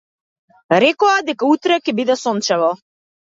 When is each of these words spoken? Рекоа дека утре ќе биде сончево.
Рекоа 0.83 1.17
дека 1.27 1.51
утре 1.57 1.77
ќе 1.85 1.95
биде 2.01 2.17
сончево. 2.23 2.73